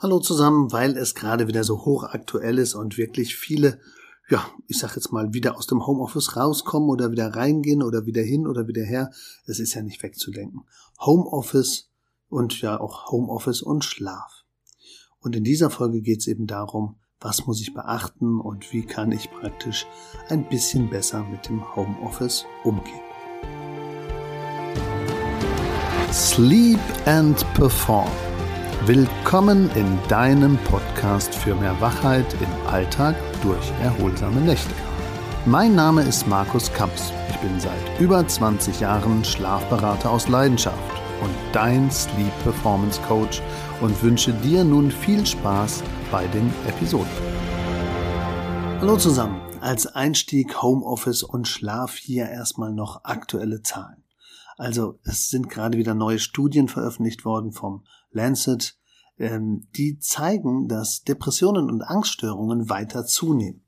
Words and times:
Hallo 0.00 0.20
zusammen, 0.20 0.70
weil 0.70 0.96
es 0.96 1.16
gerade 1.16 1.48
wieder 1.48 1.64
so 1.64 1.84
hochaktuell 1.84 2.58
ist 2.58 2.76
und 2.76 2.98
wirklich 2.98 3.34
viele, 3.34 3.80
ja, 4.28 4.46
ich 4.68 4.78
sag 4.78 4.94
jetzt 4.94 5.10
mal, 5.10 5.34
wieder 5.34 5.56
aus 5.56 5.66
dem 5.66 5.88
Homeoffice 5.88 6.36
rauskommen 6.36 6.88
oder 6.88 7.10
wieder 7.10 7.34
reingehen 7.34 7.82
oder 7.82 8.06
wieder 8.06 8.22
hin 8.22 8.46
oder 8.46 8.68
wieder 8.68 8.84
her. 8.84 9.10
Es 9.46 9.58
ist 9.58 9.74
ja 9.74 9.82
nicht 9.82 10.00
wegzudenken. 10.04 10.60
Homeoffice 11.00 11.90
und 12.28 12.60
ja 12.60 12.78
auch 12.78 13.10
Homeoffice 13.10 13.60
und 13.60 13.84
Schlaf. 13.84 14.44
Und 15.18 15.34
in 15.34 15.42
dieser 15.42 15.68
Folge 15.68 16.00
geht 16.00 16.20
es 16.20 16.28
eben 16.28 16.46
darum, 16.46 16.94
was 17.18 17.48
muss 17.48 17.60
ich 17.60 17.74
beachten 17.74 18.40
und 18.40 18.72
wie 18.72 18.86
kann 18.86 19.10
ich 19.10 19.28
praktisch 19.32 19.84
ein 20.28 20.48
bisschen 20.48 20.90
besser 20.90 21.24
mit 21.24 21.48
dem 21.48 21.74
Homeoffice 21.74 22.44
umgehen. 22.62 23.02
Sleep 26.12 26.78
and 27.04 27.44
Perform 27.54 28.27
Willkommen 28.86 29.68
in 29.74 29.98
deinem 30.08 30.56
Podcast 30.58 31.34
für 31.34 31.54
mehr 31.56 31.78
Wachheit 31.80 32.32
im 32.40 32.66
Alltag 32.68 33.16
durch 33.42 33.70
erholsame 33.82 34.40
Nächte. 34.40 34.72
Mein 35.44 35.74
Name 35.74 36.02
ist 36.02 36.28
Markus 36.28 36.72
Kamps. 36.72 37.12
Ich 37.28 37.36
bin 37.38 37.58
seit 37.58 38.00
über 38.00 38.26
20 38.26 38.80
Jahren 38.80 39.24
Schlafberater 39.24 40.10
aus 40.10 40.28
Leidenschaft 40.28 40.78
und 41.20 41.34
dein 41.52 41.90
Sleep 41.90 42.32
Performance 42.44 43.00
Coach 43.02 43.42
und 43.82 44.00
wünsche 44.02 44.32
dir 44.32 44.62
nun 44.62 44.92
viel 44.92 45.26
Spaß 45.26 45.82
bei 46.12 46.26
den 46.28 46.50
Episoden. 46.66 47.10
Hallo 48.80 48.96
zusammen. 48.96 49.40
Als 49.60 49.88
Einstieg 49.88 50.62
Homeoffice 50.62 51.24
und 51.24 51.48
Schlaf 51.48 51.96
hier 51.96 52.28
erstmal 52.28 52.72
noch 52.72 53.04
aktuelle 53.04 53.62
Zahlen. 53.62 54.04
Also 54.56 54.98
es 55.04 55.28
sind 55.28 55.50
gerade 55.50 55.78
wieder 55.78 55.94
neue 55.94 56.18
Studien 56.18 56.68
veröffentlicht 56.68 57.24
worden 57.24 57.52
vom 57.52 57.84
Lancet 58.10 58.77
ähm, 59.18 59.66
die 59.76 59.98
zeigen, 59.98 60.68
dass 60.68 61.02
Depressionen 61.02 61.70
und 61.70 61.82
Angststörungen 61.82 62.68
weiter 62.68 63.06
zunehmen. 63.06 63.62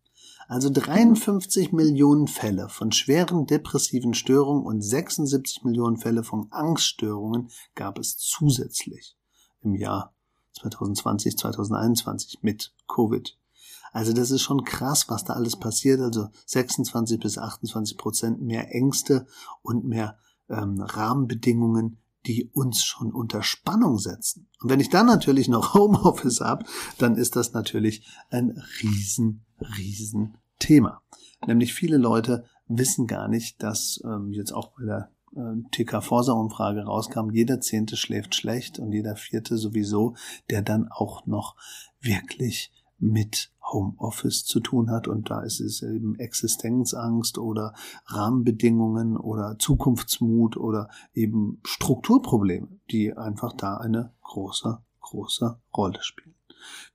Also 0.48 0.69
53 0.69 1.70
Millionen 1.70 2.27
Fälle 2.27 2.69
von 2.69 2.91
schweren 2.91 3.47
depressiven 3.47 4.15
Störungen 4.15 4.65
und 4.65 4.83
76 4.83 5.62
Millionen 5.62 5.97
Fälle 5.97 6.25
von 6.25 6.48
Angststörungen 6.51 7.51
gab 7.77 7.98
es 7.98 8.17
zusätzlich 8.17 9.17
im 9.62 9.77
Jahr 9.77 10.12
2020, 10.55 11.39
2021 11.39 12.42
mit 12.42 12.73
Covid. 12.89 13.39
Also 13.92 14.12
das 14.12 14.31
ist 14.31 14.42
schon 14.42 14.64
krass, 14.64 15.07
was 15.09 15.25
da 15.25 15.35
alles 15.35 15.57
passiert. 15.57 16.01
Also 16.01 16.29
26 16.47 17.20
bis 17.20 17.39
28 17.39 17.97
Prozent 17.97 18.41
mehr 18.41 18.75
Ängste 18.75 19.27
und 19.62 19.85
mehr 19.85 20.19
ähm, 20.48 20.81
Rahmenbedingungen, 20.81 21.98
die 22.27 22.51
uns 22.53 22.85
schon 22.85 23.13
unter 23.13 23.43
Spannung 23.43 23.99
setzen. 23.99 24.49
Und 24.61 24.71
wenn 24.71 24.81
ich 24.81 24.91
dann 24.91 25.07
natürlich 25.07 25.49
noch 25.49 25.75
Homeoffice 25.75 26.41
habe, 26.41 26.65
dann 26.99 27.17
ist 27.17 27.37
das 27.37 27.53
natürlich 27.53 28.07
ein 28.31 28.63
riesen, 28.83 29.45
riesen 29.79 30.37
Thema. 30.59 31.03
Nämlich 31.47 31.73
viele 31.73 31.97
Leute 31.97 32.45
wissen 32.69 33.07
gar 33.07 33.29
nicht, 33.29 33.63
dass 33.63 34.01
ähm, 34.05 34.33
jetzt 34.33 34.53
auch 34.53 34.73
bei 34.77 34.85
der 34.85 35.11
äh, 35.35 35.63
TK-Forsa-Umfrage 35.73 36.85
rauskam, 36.85 37.31
jeder 37.31 37.61
Zehnte 37.61 37.97
schläft 37.97 38.35
schlecht 38.35 38.79
und 38.79 38.93
jeder 38.93 39.17
Vierte 39.17 39.57
sowieso, 39.57 40.15
der 40.51 40.63
dann 40.63 40.89
auch 40.89 41.27
noch 41.27 41.57
wirklich 42.01 42.73
mit 42.98 43.51
Homeoffice 43.73 44.45
zu 44.45 44.61
tun 44.61 44.91
hat. 44.91 45.09
Und 45.09 45.31
da 45.31 45.43
ist 45.43 45.61
es 45.61 45.83
eben 45.83 46.15
Existenzangst 46.17 47.39
oder 47.39 47.75
Rahmenbedingungen 48.07 49.17
oder 49.17 49.57
Zukunftsmut 49.59 50.57
oder 50.57 50.89
eben 51.15 51.61
Strukturprobleme, 51.65 52.69
die 52.91 53.17
einfach 53.17 53.53
da 53.53 53.77
eine 53.77 54.13
große, 54.23 54.79
große 55.01 55.59
Rolle 55.75 56.03
spielen. 56.03 56.35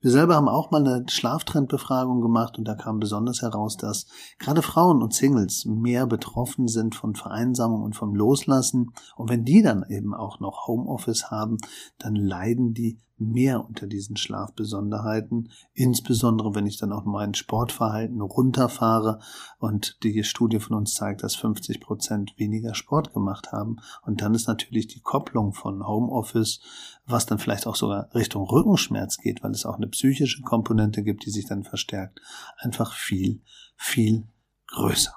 Wir 0.02 0.12
selber 0.12 0.36
haben 0.36 0.48
auch 0.48 0.72
mal 0.72 0.86
eine 0.86 1.06
Schlaftrendbefragung 1.10 2.22
gemacht 2.22 2.58
und 2.58 2.68
da 2.68 2.76
kam 2.76 3.00
besonders 3.00 3.42
heraus, 3.42 3.78
dass 3.78 4.06
gerade 4.38 4.62
Frauen 4.62 5.02
und 5.02 5.14
Singles 5.14 5.66
mehr 5.66 6.06
betroffen 6.06 6.68
sind 6.68 6.96
von 6.96 7.16
Vereinsamung 7.16 7.82
und 7.82 7.96
vom 7.96 8.14
Loslassen. 8.14 8.94
Und 9.16 9.30
wenn 9.30 9.46
die 9.46 9.62
dann 9.62 9.84
eben 9.90 10.14
auch 10.14 10.40
noch 10.40 10.68
Homeoffice 10.68 11.32
haben, 11.32 11.58
dann 11.98 12.16
leiden 12.16 12.74
die 12.74 13.00
mehr 13.18 13.66
unter 13.66 13.88
diesen 13.88 14.18
Schlafbesonderheiten, 14.18 15.52
insbesondere 15.74 16.54
wenn 16.54 16.68
ich 16.68 16.78
dann 16.78 16.92
auch 16.92 17.06
mein 17.06 17.34
Sportverhalten 17.34 18.22
runterfahre 18.22 19.20
und 19.58 20.04
die 20.04 20.24
Studie 20.24 20.60
von 20.60 20.76
uns 20.76 20.94
zeigt, 20.94 21.24
dass 21.24 21.36
50 21.36 21.80
Prozent 21.80 22.34
weniger 22.38 22.76
Sport 22.76 23.14
gemacht 23.14 23.52
haben. 23.52 23.78
Und 24.02 24.22
dann 24.22 24.34
ist 24.34 24.48
natürlich 24.48 24.88
die 24.88 25.00
Kopplung 25.00 25.54
von 25.54 25.88
Homeoffice, 25.88 26.60
was 27.06 27.26
dann 27.26 27.40
vielleicht 27.40 27.68
auch 27.68 27.76
sogar 27.76 28.14
Richtung 28.14 28.44
Rückenschmerz 28.44 29.18
geht, 29.18 29.44
weil 29.44 29.52
es 29.52 29.66
auch 29.66 29.76
eine 29.76 29.88
psychische 29.88 30.42
Komponente 30.42 31.04
gibt, 31.04 31.26
die 31.26 31.32
sich 31.32 31.46
dann 31.46 31.64
verstärkt, 31.64 32.20
einfach 32.58 32.94
viel, 32.94 33.42
viel 33.78 34.28
größer. 34.68 35.14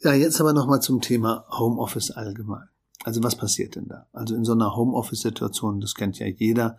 Ja, 0.00 0.12
jetzt 0.12 0.40
aber 0.40 0.52
nochmal 0.52 0.80
zum 0.80 1.00
Thema 1.00 1.46
Homeoffice 1.50 2.10
allgemein. 2.10 2.68
Also 3.06 3.22
was 3.22 3.36
passiert 3.36 3.76
denn 3.76 3.86
da? 3.86 4.08
Also 4.12 4.34
in 4.34 4.44
so 4.44 4.50
einer 4.50 4.74
Homeoffice-Situation, 4.74 5.80
das 5.80 5.94
kennt 5.94 6.18
ja 6.18 6.26
jeder, 6.26 6.76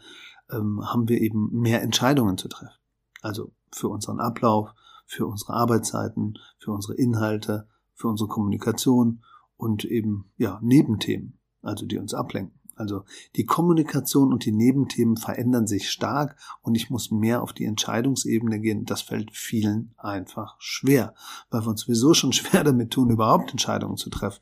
ähm, 0.51 0.81
haben 0.85 1.07
wir 1.07 1.21
eben 1.21 1.49
mehr 1.53 1.81
Entscheidungen 1.81 2.37
zu 2.37 2.49
treffen. 2.49 2.75
Also 3.21 3.53
für 3.71 3.87
unseren 3.87 4.19
Ablauf, 4.19 4.71
für 5.05 5.25
unsere 5.25 5.53
Arbeitszeiten, 5.53 6.37
für 6.59 6.73
unsere 6.73 6.95
Inhalte, 6.95 7.69
für 7.93 8.09
unsere 8.09 8.27
Kommunikation 8.27 9.23
und 9.55 9.85
eben 9.85 10.29
ja 10.35 10.59
Nebenthemen, 10.61 11.39
also 11.61 11.85
die 11.85 11.97
uns 11.97 12.13
ablenken. 12.13 12.56
Also 12.77 13.03
die 13.35 13.45
Kommunikation 13.45 14.31
und 14.31 14.45
die 14.45 14.51
Nebenthemen 14.51 15.17
verändern 15.17 15.67
sich 15.67 15.89
stark 15.89 16.37
und 16.61 16.75
ich 16.75 16.89
muss 16.89 17.11
mehr 17.11 17.41
auf 17.41 17.53
die 17.53 17.65
Entscheidungsebene 17.65 18.59
gehen. 18.59 18.85
Das 18.85 19.01
fällt 19.01 19.35
vielen 19.35 19.93
einfach 19.97 20.55
schwer, 20.59 21.13
weil 21.49 21.61
wir 21.61 21.69
uns 21.69 21.81
sowieso 21.81 22.13
schon 22.13 22.33
schwer 22.33 22.63
damit 22.63 22.91
tun, 22.91 23.09
überhaupt 23.09 23.51
Entscheidungen 23.51 23.97
zu 23.97 24.09
treffen. 24.09 24.41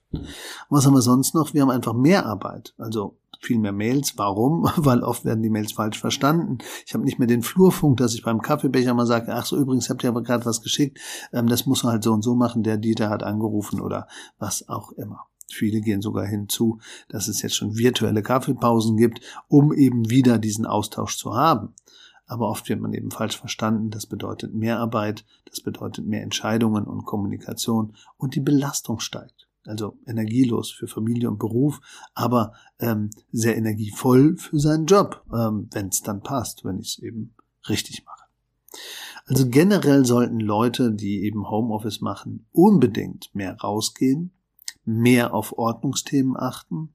Was 0.69 0.85
haben 0.85 0.93
wir 0.93 1.01
sonst 1.01 1.33
noch? 1.35 1.53
Wir 1.53 1.61
haben 1.61 1.69
einfach 1.69 1.93
mehr 1.93 2.25
Arbeit. 2.25 2.73
Also 2.77 3.17
viel 3.45 3.59
mehr 3.59 3.71
Mails. 3.71 4.17
Warum? 4.17 4.69
Weil 4.75 5.03
oft 5.03 5.25
werden 5.25 5.43
die 5.43 5.49
Mails 5.49 5.71
falsch 5.71 5.99
verstanden. 5.99 6.57
Ich 6.85 6.93
habe 6.93 7.03
nicht 7.03 7.19
mehr 7.19 7.27
den 7.27 7.43
Flurfunk, 7.43 7.97
dass 7.97 8.13
ich 8.13 8.23
beim 8.23 8.41
Kaffeebecher 8.41 8.93
mal 8.93 9.05
sage, 9.05 9.33
ach 9.33 9.45
so, 9.45 9.57
übrigens 9.57 9.89
habt 9.89 10.03
ihr 10.03 10.09
aber 10.09 10.23
gerade 10.23 10.45
was 10.45 10.61
geschickt. 10.61 10.99
Ähm, 11.31 11.47
das 11.47 11.65
muss 11.65 11.83
man 11.83 11.93
halt 11.93 12.03
so 12.03 12.11
und 12.11 12.23
so 12.23 12.35
machen. 12.35 12.63
Der 12.63 12.77
Dieter 12.77 13.09
hat 13.09 13.23
angerufen 13.23 13.79
oder 13.79 14.07
was 14.39 14.67
auch 14.67 14.91
immer. 14.93 15.27
Viele 15.55 15.81
gehen 15.81 16.01
sogar 16.01 16.25
hinzu, 16.25 16.79
dass 17.09 17.27
es 17.27 17.41
jetzt 17.41 17.55
schon 17.55 17.77
virtuelle 17.77 18.21
Kaffeepausen 18.21 18.97
gibt, 18.97 19.21
um 19.47 19.73
eben 19.73 20.09
wieder 20.09 20.37
diesen 20.37 20.65
Austausch 20.65 21.17
zu 21.17 21.35
haben. 21.35 21.73
Aber 22.27 22.49
oft 22.49 22.67
wird 22.69 22.81
man 22.81 22.93
eben 22.93 23.11
falsch 23.11 23.37
verstanden. 23.37 23.91
Das 23.91 24.07
bedeutet 24.07 24.53
mehr 24.53 24.79
Arbeit, 24.79 25.25
das 25.45 25.61
bedeutet 25.61 26.05
mehr 26.05 26.23
Entscheidungen 26.23 26.85
und 26.85 27.05
Kommunikation 27.05 27.95
und 28.17 28.35
die 28.35 28.41
Belastung 28.41 28.99
steigt. 28.99 29.47
Also 29.65 29.97
energielos 30.05 30.71
für 30.71 30.87
Familie 30.87 31.29
und 31.29 31.39
Beruf, 31.39 31.81
aber 32.13 32.53
ähm, 32.79 33.09
sehr 33.31 33.57
energievoll 33.57 34.37
für 34.37 34.59
seinen 34.59 34.85
Job, 34.85 35.23
ähm, 35.33 35.69
wenn 35.71 35.87
es 35.87 36.01
dann 36.01 36.21
passt, 36.21 36.63
wenn 36.65 36.79
ich 36.79 36.97
es 36.97 36.99
eben 36.99 37.33
richtig 37.67 38.05
mache. 38.05 38.25
Also 39.25 39.49
generell 39.49 40.05
sollten 40.05 40.39
Leute, 40.39 40.91
die 40.91 41.23
eben 41.23 41.49
Homeoffice 41.49 42.01
machen, 42.01 42.45
unbedingt 42.51 43.33
mehr 43.33 43.57
rausgehen, 43.57 44.31
mehr 44.85 45.33
auf 45.33 45.57
Ordnungsthemen 45.57 46.37
achten 46.37 46.93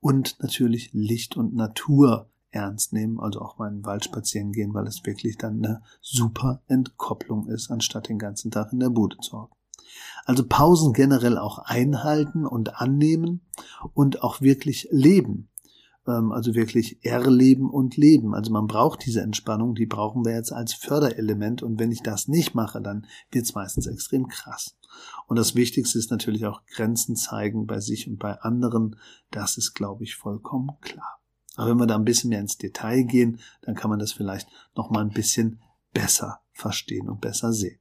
und 0.00 0.36
natürlich 0.40 0.90
Licht 0.92 1.36
und 1.36 1.54
Natur 1.54 2.28
ernst 2.50 2.92
nehmen, 2.92 3.18
also 3.18 3.40
auch 3.40 3.58
mal 3.58 3.68
in 3.68 3.78
den 3.78 3.84
Wald 3.84 4.04
spazieren 4.04 4.52
gehen, 4.52 4.74
weil 4.74 4.86
es 4.86 5.04
wirklich 5.04 5.36
dann 5.36 5.64
eine 5.64 5.82
super 6.00 6.62
Entkopplung 6.68 7.48
ist, 7.48 7.70
anstatt 7.70 8.08
den 8.08 8.18
ganzen 8.18 8.50
Tag 8.50 8.72
in 8.72 8.80
der 8.80 8.90
Bude 8.90 9.18
zu 9.18 9.42
hocken. 9.42 9.56
Also 10.24 10.44
Pausen 10.46 10.92
generell 10.92 11.38
auch 11.38 11.58
einhalten 11.58 12.46
und 12.46 12.80
annehmen 12.80 13.40
und 13.92 14.22
auch 14.22 14.40
wirklich 14.40 14.88
leben. 14.90 15.48
Ähm, 16.06 16.32
also 16.32 16.54
wirklich 16.54 17.04
erleben 17.04 17.70
und 17.70 17.96
leben. 17.96 18.34
Also 18.34 18.52
man 18.52 18.66
braucht 18.66 19.04
diese 19.04 19.20
Entspannung, 19.20 19.74
die 19.74 19.86
brauchen 19.86 20.24
wir 20.24 20.32
jetzt 20.32 20.52
als 20.52 20.74
Förderelement 20.74 21.62
und 21.62 21.78
wenn 21.78 21.92
ich 21.92 22.02
das 22.02 22.28
nicht 22.28 22.54
mache, 22.54 22.80
dann 22.80 23.06
wird 23.30 23.44
es 23.44 23.54
meistens 23.54 23.86
extrem 23.86 24.28
krass. 24.28 24.76
Und 25.26 25.36
das 25.36 25.54
Wichtigste 25.54 25.98
ist 25.98 26.10
natürlich 26.10 26.46
auch 26.46 26.64
Grenzen 26.66 27.16
zeigen 27.16 27.66
bei 27.66 27.80
sich 27.80 28.08
und 28.08 28.18
bei 28.18 28.40
anderen. 28.40 28.96
Das 29.30 29.56
ist, 29.56 29.74
glaube 29.74 30.04
ich, 30.04 30.16
vollkommen 30.16 30.72
klar. 30.80 31.20
Aber 31.56 31.70
wenn 31.70 31.78
wir 31.78 31.86
da 31.86 31.94
ein 31.94 32.04
bisschen 32.04 32.30
mehr 32.30 32.40
ins 32.40 32.58
Detail 32.58 33.04
gehen, 33.04 33.40
dann 33.62 33.74
kann 33.74 33.90
man 33.90 33.98
das 33.98 34.12
vielleicht 34.12 34.48
noch 34.74 34.90
mal 34.90 35.00
ein 35.00 35.12
bisschen 35.12 35.60
besser 35.92 36.40
verstehen 36.52 37.08
und 37.08 37.20
besser 37.20 37.52
sehen. 37.52 37.78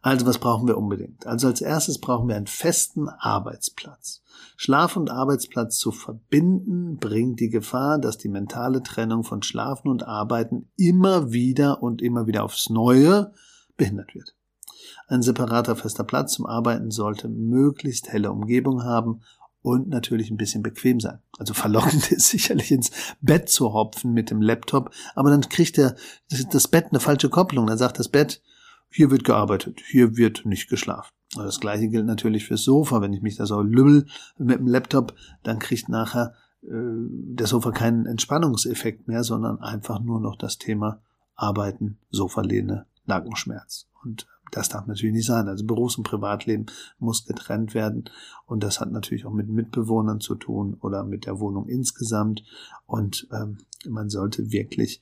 Also 0.00 0.26
was 0.26 0.38
brauchen 0.38 0.66
wir 0.66 0.78
unbedingt? 0.78 1.26
Also 1.26 1.48
als 1.48 1.60
erstes 1.60 2.00
brauchen 2.00 2.28
wir 2.28 2.36
einen 2.36 2.46
festen 2.46 3.08
Arbeitsplatz. 3.08 4.22
Schlaf 4.56 4.96
und 4.96 5.10
Arbeitsplatz 5.10 5.78
zu 5.78 5.92
verbinden 5.92 6.96
bringt 6.96 7.40
die 7.40 7.50
Gefahr, 7.50 7.98
dass 7.98 8.18
die 8.18 8.28
mentale 8.28 8.82
Trennung 8.82 9.22
von 9.22 9.42
Schlafen 9.42 9.88
und 9.88 10.04
Arbeiten 10.04 10.70
immer 10.76 11.32
wieder 11.32 11.82
und 11.82 12.02
immer 12.02 12.26
wieder 12.26 12.42
aufs 12.42 12.70
Neue 12.70 13.32
behindert 13.76 14.14
wird. 14.14 14.34
Ein 15.12 15.20
separater 15.20 15.76
fester 15.76 16.04
Platz 16.04 16.32
zum 16.32 16.46
Arbeiten 16.46 16.90
sollte 16.90 17.28
möglichst 17.28 18.08
helle 18.08 18.32
Umgebung 18.32 18.82
haben 18.82 19.20
und 19.60 19.90
natürlich 19.90 20.30
ein 20.30 20.38
bisschen 20.38 20.62
bequem 20.62 21.00
sein. 21.00 21.18
Also 21.36 21.52
verlockend 21.52 22.10
ist 22.12 22.30
sicherlich 22.30 22.72
ins 22.72 22.90
Bett 23.20 23.50
zu 23.50 23.74
hopfen 23.74 24.14
mit 24.14 24.30
dem 24.30 24.40
Laptop, 24.40 24.90
aber 25.14 25.28
dann 25.28 25.42
kriegt 25.42 25.76
der, 25.76 25.96
das 26.50 26.66
Bett 26.66 26.86
eine 26.88 26.98
falsche 26.98 27.28
Kopplung. 27.28 27.66
Dann 27.66 27.76
sagt 27.76 27.98
das 27.98 28.08
Bett, 28.08 28.40
hier 28.88 29.10
wird 29.10 29.24
gearbeitet, 29.24 29.82
hier 29.86 30.16
wird 30.16 30.46
nicht 30.46 30.70
geschlafen. 30.70 31.10
Also 31.34 31.44
das 31.44 31.60
gleiche 31.60 31.88
gilt 31.88 32.06
natürlich 32.06 32.46
fürs 32.46 32.64
Sofa. 32.64 33.02
Wenn 33.02 33.12
ich 33.12 33.20
mich 33.20 33.36
da 33.36 33.44
so 33.44 33.60
lümmel 33.60 34.06
mit 34.38 34.60
dem 34.60 34.66
Laptop, 34.66 35.14
dann 35.42 35.58
kriegt 35.58 35.90
nachher 35.90 36.32
äh, 36.62 36.68
der 36.70 37.46
Sofa 37.46 37.70
keinen 37.70 38.06
Entspannungseffekt 38.06 39.08
mehr, 39.08 39.24
sondern 39.24 39.60
einfach 39.60 40.00
nur 40.00 40.20
noch 40.20 40.36
das 40.36 40.56
Thema 40.56 41.02
Arbeiten, 41.34 41.98
Sofalehne, 42.08 42.86
Nackenschmerz. 43.04 43.90
Und 44.02 44.26
das 44.52 44.68
darf 44.68 44.86
natürlich 44.86 45.14
nicht 45.14 45.26
sein. 45.26 45.48
Also 45.48 45.64
Berufs- 45.64 45.96
und 45.96 46.04
Privatleben 46.04 46.66
muss 46.98 47.24
getrennt 47.24 47.74
werden. 47.74 48.04
Und 48.46 48.62
das 48.62 48.80
hat 48.80 48.92
natürlich 48.92 49.24
auch 49.24 49.32
mit 49.32 49.48
Mitbewohnern 49.48 50.20
zu 50.20 50.34
tun 50.34 50.76
oder 50.80 51.04
mit 51.04 51.26
der 51.26 51.40
Wohnung 51.40 51.68
insgesamt. 51.68 52.44
Und 52.86 53.26
ähm, 53.32 53.58
man 53.88 54.10
sollte 54.10 54.52
wirklich 54.52 55.00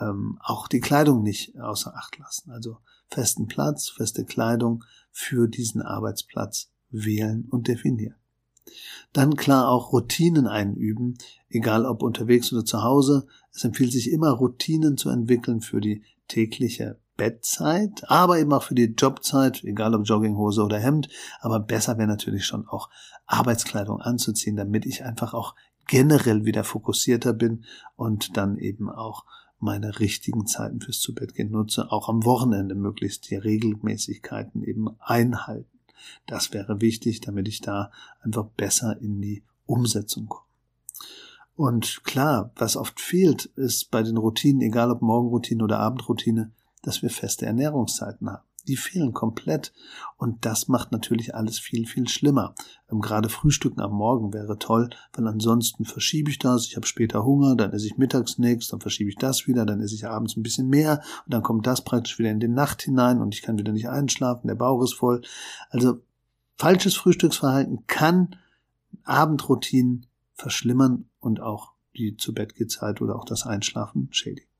ähm, 0.00 0.38
auch 0.40 0.68
die 0.68 0.80
Kleidung 0.80 1.22
nicht 1.22 1.58
außer 1.60 1.94
Acht 1.96 2.16
lassen. 2.18 2.52
Also 2.52 2.78
festen 3.08 3.48
Platz, 3.48 3.88
feste 3.88 4.24
Kleidung 4.24 4.84
für 5.10 5.48
diesen 5.48 5.82
Arbeitsplatz 5.82 6.70
wählen 6.90 7.46
und 7.50 7.66
definieren. 7.66 8.14
Dann 9.12 9.34
klar 9.34 9.68
auch 9.68 9.92
Routinen 9.92 10.46
einüben, 10.46 11.18
egal 11.48 11.86
ob 11.86 12.04
unterwegs 12.04 12.52
oder 12.52 12.64
zu 12.64 12.84
Hause. 12.84 13.26
Es 13.52 13.64
empfiehlt 13.64 13.90
sich 13.90 14.12
immer 14.12 14.30
Routinen 14.30 14.96
zu 14.96 15.10
entwickeln 15.10 15.60
für 15.60 15.80
die 15.80 16.04
tägliche 16.28 17.01
Bettzeit, 17.22 18.02
aber 18.10 18.40
eben 18.40 18.52
auch 18.52 18.64
für 18.64 18.74
die 18.74 18.96
Jobzeit, 18.98 19.62
egal 19.62 19.94
ob 19.94 20.04
Jogginghose 20.04 20.64
oder 20.64 20.80
Hemd. 20.80 21.08
Aber 21.40 21.60
besser 21.60 21.96
wäre 21.96 22.08
natürlich 22.08 22.44
schon 22.44 22.66
auch 22.66 22.90
Arbeitskleidung 23.26 24.00
anzuziehen, 24.00 24.56
damit 24.56 24.86
ich 24.86 25.04
einfach 25.04 25.32
auch 25.32 25.54
generell 25.86 26.44
wieder 26.44 26.64
fokussierter 26.64 27.32
bin 27.32 27.64
und 27.94 28.36
dann 28.36 28.58
eben 28.58 28.90
auch 28.90 29.24
meine 29.60 30.00
richtigen 30.00 30.48
Zeiten 30.48 30.80
fürs 30.80 30.98
Zubettgehen 30.98 31.52
nutze, 31.52 31.92
auch 31.92 32.08
am 32.08 32.24
Wochenende 32.24 32.74
möglichst 32.74 33.30
die 33.30 33.36
Regelmäßigkeiten 33.36 34.64
eben 34.64 34.88
einhalten. 34.98 35.78
Das 36.26 36.52
wäre 36.52 36.80
wichtig, 36.80 37.20
damit 37.20 37.46
ich 37.46 37.60
da 37.60 37.92
einfach 38.20 38.46
besser 38.56 39.00
in 39.00 39.20
die 39.20 39.44
Umsetzung 39.66 40.26
komme. 40.26 40.46
Und 41.54 42.02
klar, 42.02 42.50
was 42.56 42.76
oft 42.76 43.00
fehlt, 43.00 43.44
ist 43.54 43.92
bei 43.92 44.02
den 44.02 44.16
Routinen, 44.16 44.62
egal 44.62 44.90
ob 44.90 45.02
Morgenroutine 45.02 45.62
oder 45.62 45.78
Abendroutine, 45.78 46.50
dass 46.82 47.02
wir 47.02 47.10
feste 47.10 47.46
Ernährungszeiten 47.46 48.28
haben. 48.28 48.44
Die 48.68 48.76
fehlen 48.76 49.12
komplett 49.12 49.72
und 50.16 50.44
das 50.44 50.68
macht 50.68 50.92
natürlich 50.92 51.34
alles 51.34 51.58
viel, 51.58 51.84
viel 51.84 52.06
schlimmer. 52.06 52.54
Ähm, 52.90 53.00
gerade 53.00 53.28
Frühstücken 53.28 53.80
am 53.80 53.92
Morgen 53.92 54.32
wäre 54.32 54.58
toll, 54.58 54.90
weil 55.14 55.26
ansonsten 55.26 55.84
verschiebe 55.84 56.30
ich 56.30 56.38
das, 56.38 56.66
ich 56.66 56.76
habe 56.76 56.86
später 56.86 57.24
Hunger, 57.24 57.56
dann 57.56 57.72
esse 57.72 57.86
ich 57.86 57.98
mittags 57.98 58.38
nichts, 58.38 58.68
dann 58.68 58.80
verschiebe 58.80 59.10
ich 59.10 59.16
das 59.16 59.48
wieder, 59.48 59.66
dann 59.66 59.80
esse 59.80 59.96
ich 59.96 60.06
abends 60.06 60.36
ein 60.36 60.44
bisschen 60.44 60.68
mehr 60.68 61.02
und 61.24 61.34
dann 61.34 61.42
kommt 61.42 61.66
das 61.66 61.82
praktisch 61.82 62.18
wieder 62.20 62.30
in 62.30 62.38
die 62.38 62.48
Nacht 62.48 62.82
hinein 62.82 63.20
und 63.20 63.34
ich 63.34 63.42
kann 63.42 63.58
wieder 63.58 63.72
nicht 63.72 63.88
einschlafen, 63.88 64.46
der 64.46 64.54
Bauch 64.54 64.82
ist 64.82 64.94
voll. 64.94 65.22
Also 65.70 66.00
falsches 66.56 66.94
Frühstücksverhalten 66.94 67.86
kann 67.88 68.36
Abendroutinen 69.02 70.06
verschlimmern 70.34 71.06
und 71.18 71.40
auch 71.40 71.72
die 71.96 72.16
zu 72.16 72.32
Bett 72.32 72.54
oder 73.00 73.16
auch 73.16 73.24
das 73.24 73.44
Einschlafen 73.44 74.08
schädigen. 74.12 74.51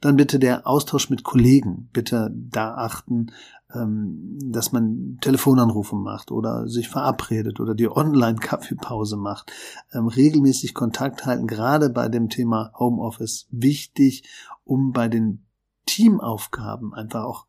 Dann 0.00 0.16
bitte 0.16 0.38
der 0.38 0.66
Austausch 0.66 1.10
mit 1.10 1.24
Kollegen. 1.24 1.88
Bitte 1.92 2.30
da 2.34 2.74
achten, 2.74 3.32
ähm, 3.74 4.38
dass 4.44 4.72
man 4.72 5.18
Telefonanrufe 5.20 5.96
macht 5.96 6.30
oder 6.30 6.68
sich 6.68 6.88
verabredet 6.88 7.60
oder 7.60 7.74
die 7.74 7.90
Online-Kaffeepause 7.90 9.16
macht. 9.16 9.52
Ähm, 9.92 10.08
regelmäßig 10.08 10.74
Kontakt 10.74 11.26
halten, 11.26 11.46
gerade 11.46 11.90
bei 11.90 12.08
dem 12.08 12.28
Thema 12.28 12.72
Homeoffice, 12.78 13.46
wichtig, 13.50 14.24
um 14.64 14.92
bei 14.92 15.08
den 15.08 15.44
Teamaufgaben 15.86 16.94
einfach 16.94 17.24
auch 17.24 17.46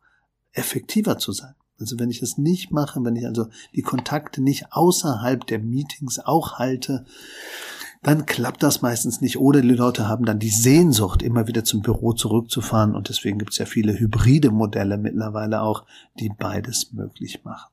effektiver 0.52 1.18
zu 1.18 1.32
sein. 1.32 1.54
Also 1.78 1.98
wenn 1.98 2.10
ich 2.10 2.20
das 2.20 2.38
nicht 2.38 2.70
mache, 2.70 3.02
wenn 3.02 3.16
ich 3.16 3.26
also 3.26 3.46
die 3.74 3.82
Kontakte 3.82 4.40
nicht 4.40 4.66
außerhalb 4.72 5.44
der 5.46 5.58
Meetings 5.58 6.20
auch 6.20 6.58
halte, 6.58 7.04
dann 8.04 8.26
klappt 8.26 8.62
das 8.62 8.82
meistens 8.82 9.22
nicht. 9.22 9.38
Oder 9.38 9.62
die 9.62 9.68
Leute 9.68 10.08
haben 10.08 10.26
dann 10.26 10.38
die 10.38 10.50
Sehnsucht, 10.50 11.22
immer 11.22 11.48
wieder 11.48 11.64
zum 11.64 11.80
Büro 11.80 12.12
zurückzufahren. 12.12 12.94
Und 12.94 13.08
deswegen 13.08 13.38
gibt 13.38 13.52
es 13.52 13.58
ja 13.58 13.64
viele 13.64 13.98
hybride 13.98 14.50
Modelle 14.50 14.98
mittlerweile 14.98 15.62
auch, 15.62 15.84
die 16.20 16.28
beides 16.28 16.92
möglich 16.92 17.44
machen. 17.44 17.70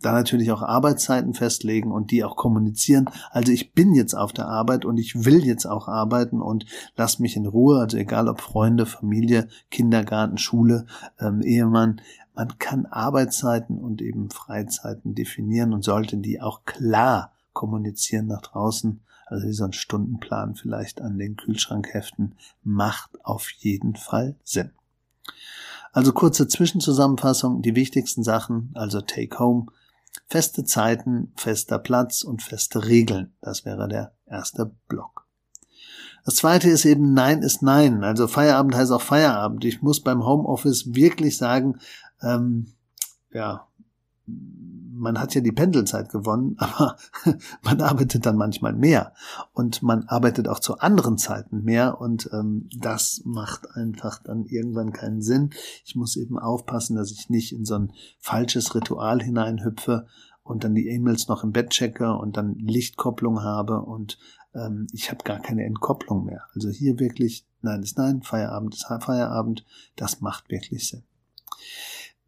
Dann 0.00 0.14
natürlich 0.14 0.52
auch 0.52 0.62
Arbeitszeiten 0.62 1.34
festlegen 1.34 1.92
und 1.92 2.12
die 2.12 2.24
auch 2.24 2.36
kommunizieren. 2.36 3.10
Also 3.30 3.52
ich 3.52 3.72
bin 3.72 3.94
jetzt 3.94 4.14
auf 4.14 4.32
der 4.32 4.46
Arbeit 4.46 4.86
und 4.86 4.96
ich 4.96 5.26
will 5.26 5.44
jetzt 5.44 5.66
auch 5.66 5.86
arbeiten 5.86 6.40
und 6.40 6.64
lass 6.96 7.18
mich 7.18 7.36
in 7.36 7.46
Ruhe. 7.46 7.80
Also 7.80 7.98
egal 7.98 8.28
ob 8.28 8.40
Freunde, 8.40 8.86
Familie, 8.86 9.48
Kindergarten, 9.70 10.38
Schule, 10.38 10.86
ähm, 11.20 11.42
Ehemann. 11.42 12.00
Man 12.34 12.56
kann 12.58 12.86
Arbeitszeiten 12.86 13.76
und 13.76 14.00
eben 14.00 14.30
Freizeiten 14.30 15.14
definieren 15.14 15.74
und 15.74 15.84
sollte 15.84 16.16
die 16.16 16.40
auch 16.40 16.64
klar 16.64 17.32
kommunizieren 17.52 18.28
nach 18.28 18.40
draußen 18.40 19.00
also 19.28 19.46
wie 19.46 19.52
so 19.52 19.64
ein 19.64 19.72
Stundenplan 19.72 20.54
vielleicht 20.54 21.00
an 21.00 21.18
den 21.18 21.36
Kühlschrank 21.36 21.92
heften, 21.92 22.34
macht 22.62 23.24
auf 23.24 23.50
jeden 23.50 23.96
Fall 23.96 24.36
Sinn. 24.44 24.70
Also 25.92 26.12
kurze 26.12 26.48
Zwischenzusammenfassung, 26.48 27.62
die 27.62 27.74
wichtigsten 27.74 28.22
Sachen, 28.22 28.70
also 28.74 29.00
Take 29.00 29.38
Home, 29.38 29.66
feste 30.28 30.64
Zeiten, 30.64 31.32
fester 31.36 31.78
Platz 31.78 32.22
und 32.22 32.42
feste 32.42 32.86
Regeln. 32.86 33.32
Das 33.40 33.64
wäre 33.64 33.88
der 33.88 34.12
erste 34.26 34.72
Block. 34.88 35.26
Das 36.24 36.36
zweite 36.36 36.68
ist 36.68 36.84
eben 36.84 37.14
Nein 37.14 37.42
ist 37.42 37.62
Nein. 37.62 38.04
Also 38.04 38.28
Feierabend 38.28 38.74
heißt 38.74 38.92
auch 38.92 39.00
Feierabend. 39.00 39.64
Ich 39.64 39.80
muss 39.80 40.02
beim 40.02 40.26
Homeoffice 40.26 40.94
wirklich 40.94 41.38
sagen, 41.38 41.78
ähm, 42.22 42.74
ja, 43.32 43.66
man 44.98 45.20
hat 45.20 45.34
ja 45.34 45.40
die 45.40 45.52
Pendelzeit 45.52 46.10
gewonnen, 46.10 46.56
aber 46.58 46.96
man 47.62 47.80
arbeitet 47.80 48.26
dann 48.26 48.36
manchmal 48.36 48.72
mehr 48.72 49.12
und 49.52 49.82
man 49.82 50.04
arbeitet 50.04 50.48
auch 50.48 50.60
zu 50.60 50.78
anderen 50.78 51.18
Zeiten 51.18 51.64
mehr 51.64 52.00
und 52.00 52.28
ähm, 52.32 52.68
das 52.76 53.22
macht 53.24 53.70
einfach 53.74 54.22
dann 54.22 54.44
irgendwann 54.44 54.92
keinen 54.92 55.22
Sinn. 55.22 55.50
Ich 55.84 55.96
muss 55.96 56.16
eben 56.16 56.38
aufpassen, 56.38 56.96
dass 56.96 57.12
ich 57.12 57.30
nicht 57.30 57.52
in 57.52 57.64
so 57.64 57.74
ein 57.74 57.92
falsches 58.18 58.74
Ritual 58.74 59.22
hineinhüpfe 59.22 60.06
und 60.42 60.64
dann 60.64 60.74
die 60.74 60.88
E-Mails 60.88 61.28
noch 61.28 61.44
im 61.44 61.52
Bett 61.52 61.70
checke 61.70 62.12
und 62.14 62.36
dann 62.36 62.54
Lichtkopplung 62.58 63.42
habe 63.42 63.82
und 63.82 64.18
ähm, 64.54 64.86
ich 64.92 65.10
habe 65.10 65.24
gar 65.24 65.40
keine 65.40 65.64
Entkopplung 65.64 66.24
mehr. 66.24 66.44
Also 66.54 66.70
hier 66.70 66.98
wirklich, 66.98 67.46
nein 67.60 67.82
ist 67.82 67.98
nein, 67.98 68.22
Feierabend 68.22 68.74
ist 68.74 68.86
Feierabend, 68.86 69.64
das 69.96 70.20
macht 70.20 70.50
wirklich 70.50 70.88
Sinn. 70.88 71.02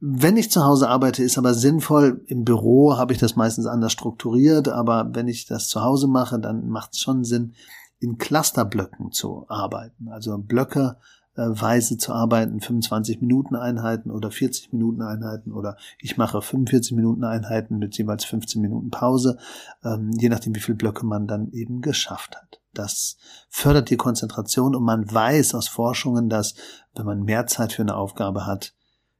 Wenn 0.01 0.39
ich 0.39 0.51
zu 0.51 0.65
Hause 0.65 0.89
arbeite, 0.89 1.23
ist 1.23 1.37
aber 1.37 1.53
sinnvoll. 1.53 2.25
Im 2.27 2.45
Büro 2.45 2.97
habe 2.97 3.13
ich 3.13 3.19
das 3.19 3.37
meistens 3.37 3.67
anders 3.67 3.93
strukturiert, 3.93 4.69
aber 4.69 5.11
wenn 5.13 5.29
ich 5.29 5.45
das 5.45 5.69
zu 5.69 5.83
Hause 5.83 6.09
mache, 6.09 6.39
dann 6.39 6.69
macht 6.69 6.95
es 6.95 7.01
schon 7.01 7.23
Sinn, 7.23 7.55
in 7.99 8.17
Clusterblöcken 8.17 9.13
zu 9.13 9.45
arbeiten. 9.49 10.09
Also 10.09 10.39
Blöcke 10.39 10.97
äh, 11.37 11.43
Weise 11.43 11.99
zu 11.99 12.15
arbeiten, 12.15 12.61
25 12.61 13.21
Minuten 13.21 13.57
Einheiten 13.57 14.11
oder 14.11 14.31
40 14.31 14.73
Minuten 14.73 15.03
Einheiten 15.03 15.53
oder 15.53 15.77
ich 15.99 16.17
mache 16.17 16.41
45 16.41 16.93
Minuten 16.93 17.25
Einheiten 17.25 17.77
mit 17.77 17.97
jeweils 17.99 18.25
15 18.25 18.63
Minuten 18.63 18.91
Pause, 18.91 19.39
ähm, 19.85 20.13
je 20.19 20.31
nachdem 20.31 20.55
wie 20.55 20.61
viele 20.61 20.79
Blöcke 20.79 21.05
man 21.05 21.27
dann 21.27 21.51
eben 21.53 21.83
geschafft 21.83 22.37
hat. 22.37 22.61
Das 22.73 23.19
fördert 23.51 23.91
die 23.91 23.97
Konzentration 23.97 24.75
und 24.75 24.83
man 24.83 25.13
weiß 25.13 25.55
aus 25.55 25.69
Forschungen, 25.69 26.31
dass 26.31 26.55
wenn 26.95 27.05
man 27.05 27.23
mehr 27.23 27.47
Zeit 27.47 27.75
für 27.75 27.83
eine 27.83 27.97
Aufgabe 27.97 28.47
hat, 28.47 28.75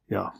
ja, 0.07 0.33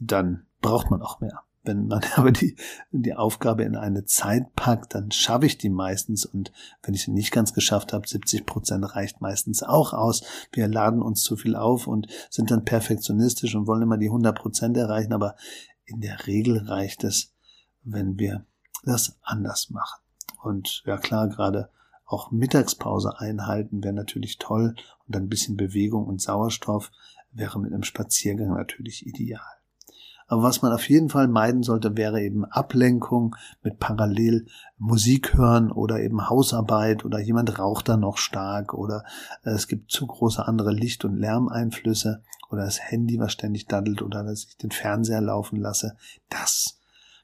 dann 0.00 0.46
braucht 0.60 0.90
man 0.90 1.02
auch 1.02 1.20
mehr. 1.20 1.42
Wenn 1.62 1.88
man 1.88 2.02
aber 2.16 2.32
die, 2.32 2.56
die 2.90 3.14
Aufgabe 3.14 3.64
in 3.64 3.76
eine 3.76 4.04
Zeit 4.04 4.54
packt, 4.56 4.94
dann 4.94 5.10
schaffe 5.10 5.46
ich 5.46 5.58
die 5.58 5.68
meistens. 5.68 6.24
Und 6.24 6.52
wenn 6.82 6.94
ich 6.94 7.04
sie 7.04 7.12
nicht 7.12 7.32
ganz 7.32 7.52
geschafft 7.52 7.92
habe, 7.92 8.08
70 8.08 8.46
Prozent 8.46 8.94
reicht 8.94 9.20
meistens 9.20 9.62
auch 9.62 9.92
aus. 9.92 10.22
Wir 10.52 10.68
laden 10.68 11.02
uns 11.02 11.22
zu 11.22 11.36
viel 11.36 11.54
auf 11.54 11.86
und 11.86 12.08
sind 12.30 12.50
dann 12.50 12.64
perfektionistisch 12.64 13.54
und 13.54 13.66
wollen 13.66 13.82
immer 13.82 13.98
die 13.98 14.08
100 14.08 14.36
Prozent 14.36 14.76
erreichen. 14.76 15.12
Aber 15.12 15.36
in 15.84 16.00
der 16.00 16.26
Regel 16.26 16.58
reicht 16.58 17.04
es, 17.04 17.34
wenn 17.82 18.18
wir 18.18 18.46
das 18.84 19.18
anders 19.22 19.70
machen. 19.70 20.00
Und 20.42 20.82
ja 20.86 20.96
klar, 20.96 21.28
gerade 21.28 21.70
auch 22.06 22.30
Mittagspause 22.30 23.18
einhalten 23.18 23.84
wäre 23.84 23.94
natürlich 23.94 24.38
toll. 24.38 24.74
Und 25.06 25.16
ein 25.16 25.28
bisschen 25.28 25.56
Bewegung 25.56 26.06
und 26.06 26.22
Sauerstoff 26.22 26.90
wäre 27.32 27.60
mit 27.60 27.72
einem 27.72 27.82
Spaziergang 27.82 28.54
natürlich 28.54 29.06
ideal. 29.06 29.59
Aber 30.30 30.44
was 30.44 30.62
man 30.62 30.72
auf 30.72 30.88
jeden 30.88 31.08
Fall 31.08 31.26
meiden 31.26 31.64
sollte, 31.64 31.96
wäre 31.96 32.22
eben 32.22 32.44
Ablenkung 32.44 33.34
mit 33.64 33.80
parallel 33.80 34.46
Musik 34.78 35.34
hören 35.34 35.72
oder 35.72 35.98
eben 35.98 36.30
Hausarbeit 36.30 37.04
oder 37.04 37.18
jemand 37.18 37.58
raucht 37.58 37.88
da 37.88 37.96
noch 37.96 38.16
stark 38.16 38.72
oder 38.72 39.02
äh, 39.42 39.50
es 39.50 39.66
gibt 39.66 39.90
zu 39.90 40.06
große 40.06 40.46
andere 40.46 40.70
Licht- 40.70 41.04
und 41.04 41.16
Lärmeinflüsse 41.16 42.22
oder 42.48 42.62
das 42.62 42.80
Handy, 42.80 43.18
was 43.18 43.32
ständig 43.32 43.66
daddelt 43.66 44.02
oder 44.02 44.22
dass 44.22 44.44
ich 44.44 44.56
den 44.56 44.70
Fernseher 44.70 45.20
laufen 45.20 45.56
lasse. 45.56 45.96
Das 46.28 46.78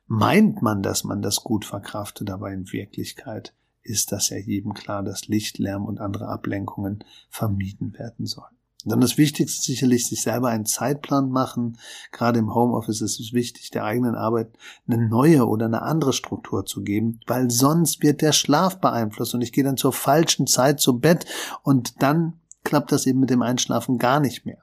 meint 0.08 0.60
man, 0.60 0.82
dass 0.82 1.04
man 1.04 1.22
das 1.22 1.44
gut 1.44 1.64
verkraftet, 1.64 2.28
aber 2.28 2.50
in 2.50 2.72
Wirklichkeit 2.72 3.54
ist 3.82 4.10
das 4.10 4.30
ja 4.30 4.38
jedem 4.38 4.74
klar, 4.74 5.04
dass 5.04 5.28
Licht, 5.28 5.58
Lärm 5.58 5.84
und 5.84 6.00
andere 6.00 6.26
Ablenkungen 6.26 7.04
vermieden 7.30 7.96
werden 7.96 8.26
sollen. 8.26 8.55
Und 8.86 8.92
dann 8.92 9.00
das 9.00 9.18
Wichtigste 9.18 9.60
sicherlich, 9.62 10.06
sich 10.06 10.22
selber 10.22 10.50
einen 10.50 10.64
Zeitplan 10.64 11.28
machen. 11.28 11.76
Gerade 12.12 12.38
im 12.38 12.54
Homeoffice 12.54 13.00
ist 13.00 13.18
es 13.18 13.32
wichtig, 13.32 13.72
der 13.72 13.82
eigenen 13.82 14.14
Arbeit 14.14 14.56
eine 14.86 15.08
neue 15.08 15.48
oder 15.48 15.66
eine 15.66 15.82
andere 15.82 16.12
Struktur 16.12 16.64
zu 16.66 16.84
geben, 16.84 17.18
weil 17.26 17.50
sonst 17.50 18.00
wird 18.00 18.22
der 18.22 18.30
Schlaf 18.30 18.80
beeinflusst 18.80 19.34
und 19.34 19.40
ich 19.40 19.52
gehe 19.52 19.64
dann 19.64 19.76
zur 19.76 19.92
falschen 19.92 20.46
Zeit 20.46 20.78
zu 20.78 21.00
Bett 21.00 21.26
und 21.64 22.00
dann 22.00 22.34
klappt 22.62 22.92
das 22.92 23.06
eben 23.06 23.18
mit 23.18 23.30
dem 23.30 23.42
Einschlafen 23.42 23.98
gar 23.98 24.20
nicht 24.20 24.46
mehr. 24.46 24.60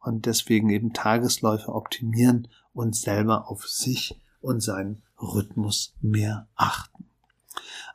Und 0.00 0.24
deswegen 0.24 0.70
eben 0.70 0.94
Tagesläufe 0.94 1.74
optimieren 1.74 2.48
und 2.72 2.96
selber 2.96 3.50
auf 3.50 3.68
sich 3.68 4.18
und 4.40 4.62
seinen 4.62 5.02
Rhythmus 5.20 5.92
mehr 6.00 6.48
achten. 6.56 7.04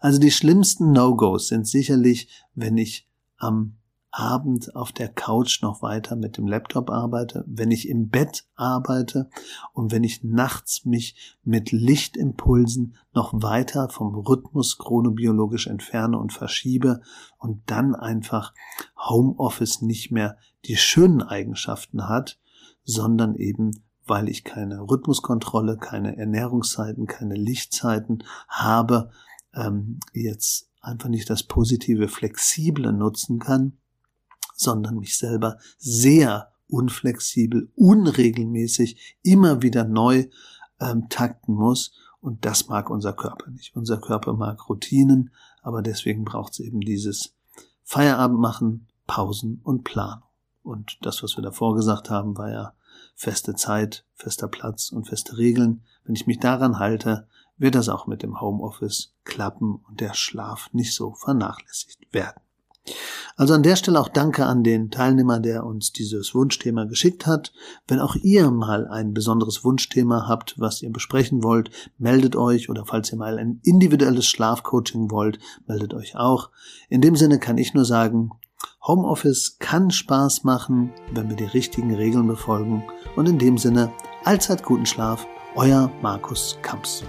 Also 0.02 0.20
die 0.20 0.30
schlimmsten 0.30 0.92
No-Gos 0.92 1.48
sind 1.48 1.68
sicherlich, 1.68 2.46
wenn 2.54 2.78
ich 2.78 3.10
am 3.38 3.78
Abend 4.18 4.76
auf 4.76 4.92
der 4.92 5.10
Couch 5.10 5.62
noch 5.62 5.84
weiter 5.84 6.16
mit 6.16 6.38
dem 6.38 6.48
Laptop 6.48 6.90
arbeite, 6.90 7.44
wenn 7.46 7.70
ich 7.70 7.88
im 7.88 8.10
Bett 8.10 8.48
arbeite 8.56 9.30
und 9.74 9.92
wenn 9.92 10.04
ich 10.04 10.24
nachts 10.24 10.86
mich 10.86 11.38
mit 11.44 11.72
Lichtimpulsen 11.72 12.96
noch 13.14 13.32
weiter 13.36 13.90
vom 13.90 14.16
Rhythmus 14.16 14.80
chronobiologisch 14.80 15.68
entferne 15.68 16.18
und 16.18 16.34
verschiebe 16.34 17.02
und 17.38 17.62
dann 17.68 17.94
einfach 17.94 18.56
Homeoffice 18.98 19.84
nicht 19.84 20.12
mehr 20.12 20.38
die 20.66 20.78
schönen 20.78 21.22
Eigenschaften 21.22 22.08
hat, 22.08 22.40
sondern 22.84 23.36
eben 23.36 23.84
weil 24.08 24.30
ich 24.30 24.44
keine 24.44 24.80
Rhythmuskontrolle, 24.80 25.78
keine 25.78 26.18
Ernährungszeiten, 26.18 27.08
keine 27.08 27.36
Lichtzeiten 27.36 28.24
habe, 28.48 29.12
ähm, 29.54 30.00
jetzt 30.14 30.72
einfach 30.80 31.10
nicht 31.10 31.30
das 31.30 31.44
positive, 31.44 32.08
flexible 32.08 32.94
nutzen 32.94 33.40
kann, 33.40 33.78
sondern 34.58 34.98
mich 34.98 35.18
selber 35.18 35.58
sehr 35.78 36.52
unflexibel, 36.68 37.72
unregelmäßig, 37.76 39.18
immer 39.24 39.62
wieder 39.62 39.86
neu 39.86 40.26
ähm, 40.80 41.08
takten 41.10 41.56
muss. 41.56 41.94
Und 42.20 42.44
das 42.44 42.68
mag 42.68 42.90
unser 42.90 43.14
Körper 43.14 43.50
nicht. 43.52 43.76
Unser 43.76 44.00
Körper 44.00 44.34
mag 44.34 44.68
Routinen, 44.68 45.32
aber 45.62 45.82
deswegen 45.82 46.26
braucht 46.26 46.54
es 46.54 46.60
eben 46.60 46.82
dieses 46.82 47.36
Feierabend 47.84 48.40
machen, 48.40 48.88
Pausen 49.06 49.62
und 49.64 49.84
Planung. 49.84 50.24
Und 50.64 50.98
das, 51.02 51.24
was 51.24 51.38
wir 51.38 51.44
davor 51.44 51.76
gesagt 51.76 52.10
haben, 52.10 52.38
war 52.38 52.52
ja 52.52 52.74
feste 53.16 53.56
Zeit, 53.56 54.06
fester 54.16 54.50
Platz 54.50 54.92
und 54.92 55.08
feste 55.08 55.38
Regeln. 55.38 55.84
Wenn 56.04 56.16
ich 56.16 56.28
mich 56.28 56.40
daran 56.40 56.80
halte, 56.80 57.28
wird 57.58 57.76
das 57.76 57.90
auch 57.90 58.08
mit 58.08 58.24
dem 58.24 58.42
Homeoffice 58.42 59.14
klappen 59.24 59.76
und 59.88 60.02
der 60.02 60.14
Schlaf 60.14 60.70
nicht 60.74 60.94
so 60.94 61.14
vernachlässigt 61.14 62.14
werden. 62.14 62.42
Also 63.36 63.54
an 63.54 63.64
der 63.64 63.76
Stelle 63.76 64.00
auch 64.00 64.10
danke 64.10 64.46
an 64.46 64.64
den 64.64 64.90
Teilnehmer, 64.90 65.40
der 65.40 65.66
uns 65.66 65.92
dieses 65.92 66.34
Wunschthema 66.34 66.86
geschickt 66.86 67.28
hat. 67.28 67.54
Wenn 67.88 68.00
auch 68.00 68.16
ihr 68.16 68.50
mal 68.50 68.88
ein 68.88 69.14
besonderes 69.14 69.64
Wunschthema 69.64 70.28
habt, 70.28 70.56
was 70.58 70.82
ihr 70.82 70.92
besprechen 70.92 71.44
wollt, 71.44 71.70
meldet 71.98 72.36
euch 72.36 72.70
oder 72.70 72.86
falls 72.86 73.12
ihr 73.12 73.18
mal 73.18 73.38
ein 73.38 73.60
individuelles 73.64 74.26
Schlafcoaching 74.26 75.12
wollt, 75.12 75.40
meldet 75.68 75.94
euch 75.94 76.16
auch. 76.16 76.50
In 76.90 77.02
dem 77.02 77.16
Sinne 77.16 77.40
kann 77.40 77.58
ich 77.58 77.74
nur 77.74 77.86
sagen, 77.86 78.32
Homeoffice 78.88 79.58
kann 79.60 79.92
Spaß 79.92 80.44
machen, 80.44 80.94
wenn 81.14 81.30
wir 81.30 81.36
die 81.36 81.44
richtigen 81.44 81.94
Regeln 81.94 82.28
befolgen 82.28 82.84
und 83.16 83.28
in 83.28 83.38
dem 83.38 83.58
Sinne 83.58 83.92
allzeit 84.24 84.64
guten 84.64 84.86
Schlaf, 84.86 85.28
euer 85.56 85.92
Markus 86.02 86.58
Kamps. 86.62 87.04